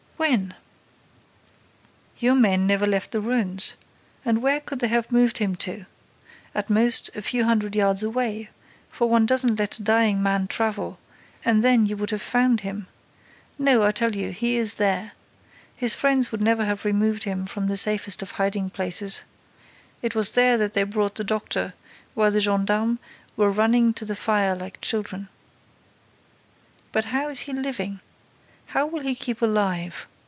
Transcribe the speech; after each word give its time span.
"When? 0.17 0.53
Your 2.19 2.35
men 2.35 2.59
have 2.59 2.67
never 2.67 2.85
left 2.85 3.09
the 3.09 3.19
ruins. 3.19 3.73
And 4.23 4.39
where 4.43 4.61
could 4.61 4.77
they 4.79 4.87
have 4.87 5.11
moved 5.11 5.39
him 5.39 5.55
to? 5.57 5.87
At 6.53 6.69
most, 6.69 7.09
a 7.15 7.23
few 7.23 7.43
hundred 7.45 7.75
yards 7.75 8.03
away, 8.03 8.51
for 8.91 9.09
one 9.09 9.25
doesn't 9.25 9.57
let 9.57 9.79
a 9.79 9.81
dying 9.81 10.21
man 10.21 10.47
travel—and 10.47 11.63
then 11.63 11.87
you 11.87 11.97
would 11.97 12.11
have 12.11 12.21
found 12.21 12.59
him. 12.59 12.85
No, 13.57 13.81
I 13.81 13.91
tell 13.91 14.15
you, 14.15 14.31
he 14.31 14.57
is 14.59 14.75
there. 14.75 15.13
His 15.75 15.95
friends 15.95 16.31
would 16.31 16.39
never 16.41 16.65
have 16.65 16.85
removed 16.85 17.23
him 17.23 17.47
from 17.47 17.67
the 17.67 17.75
safest 17.75 18.21
of 18.21 18.31
hiding 18.33 18.69
places. 18.69 19.23
It 20.03 20.13
was 20.13 20.33
there 20.33 20.55
that 20.59 20.73
they 20.73 20.83
brought 20.83 21.15
the 21.15 21.23
doctor, 21.23 21.73
while 22.13 22.29
the 22.31 22.41
gendarmes 22.41 22.99
were 23.35 23.49
running 23.49 23.91
to 23.95 24.05
the 24.05 24.15
fire 24.15 24.55
like 24.55 24.81
children." 24.81 25.29
"But 26.91 27.05
how 27.05 27.27
is 27.29 27.41
he 27.41 27.53
living? 27.53 28.01
How 28.67 28.85
will 28.85 29.01
he 29.01 29.15
keep 29.15 29.41
alive? 29.41 30.05